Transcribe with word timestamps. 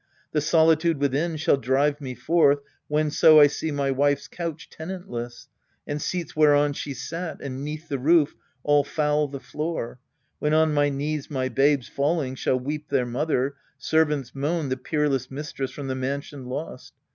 The 0.31 0.41
solitude 0.41 0.97
within 0.97 1.37
shall 1.37 1.57
drive 1.57 2.01
me 2.01 2.15
forth, 2.15 2.61
Whenso 2.87 3.39
I 3.39 3.45
see 3.45 3.69
my 3.69 3.91
wife's 3.91 4.27
couch 4.27 4.67
tenantless, 4.67 5.47
And 5.85 6.01
seats 6.01 6.35
whereon 6.35 6.73
she 6.73 6.95
sat, 6.95 7.39
and, 7.39 7.63
'neath 7.63 7.87
the 7.87 7.99
roof, 7.99 8.33
All 8.63 8.83
foul 8.83 9.27
the 9.27 9.39
floor; 9.39 9.99
when 10.39 10.55
on 10.55 10.73
njy 10.73 10.91
knees 10.91 11.29
my 11.29 11.49
babes 11.49 11.87
Falling 11.87 12.33
shall 12.33 12.59
weep 12.59 12.89
their 12.89 13.05
mother, 13.05 13.57
servants 13.77 14.33
moan 14.33 14.69
The 14.69 14.77
peerless 14.77 15.29
mistress 15.29 15.69
from 15.69 15.87
the 15.87 15.93
mansion 15.93 16.45
lost. 16.47 16.93